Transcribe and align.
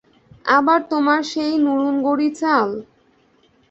আবার 0.49 0.79
তোমার 0.91 1.19
সেই 1.31 1.53
নুরনগরি 1.63 2.29
চাল? 2.39 2.69